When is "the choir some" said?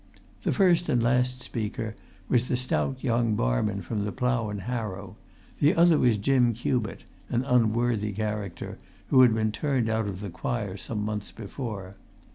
10.21-11.05